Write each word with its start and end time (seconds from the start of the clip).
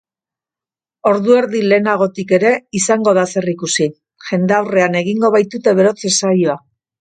Ordu 1.09 1.35
edi 1.41 1.59
lehenagotik 1.73 2.33
ere 2.37 2.53
izango 2.79 3.13
da 3.19 3.27
zer 3.35 3.51
ikusi, 3.53 3.87
jendaurrean 4.31 4.99
egingo 5.03 5.33
baitute 5.37 5.77
berotze-saioa. 5.83 6.59